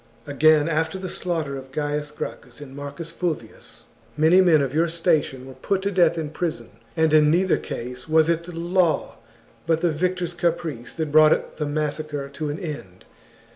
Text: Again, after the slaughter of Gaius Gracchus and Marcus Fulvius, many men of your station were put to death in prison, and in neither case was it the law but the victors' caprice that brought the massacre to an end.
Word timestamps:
Again, 0.25 0.67
after 0.67 0.97
the 0.97 1.09
slaughter 1.09 1.55
of 1.57 1.71
Gaius 1.71 2.09
Gracchus 2.09 2.59
and 2.59 2.75
Marcus 2.75 3.11
Fulvius, 3.11 3.85
many 4.17 4.41
men 4.41 4.59
of 4.63 4.73
your 4.73 4.87
station 4.87 5.45
were 5.45 5.53
put 5.53 5.83
to 5.83 5.91
death 5.91 6.17
in 6.17 6.31
prison, 6.31 6.71
and 6.97 7.13
in 7.13 7.29
neither 7.29 7.57
case 7.57 8.09
was 8.09 8.27
it 8.27 8.45
the 8.45 8.51
law 8.59 9.17
but 9.67 9.81
the 9.81 9.91
victors' 9.91 10.33
caprice 10.33 10.95
that 10.95 11.11
brought 11.11 11.57
the 11.57 11.67
massacre 11.67 12.29
to 12.29 12.49
an 12.49 12.57
end. 12.57 13.05